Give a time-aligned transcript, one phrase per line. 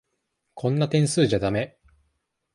[0.55, 1.77] こんな点数じゃだめ。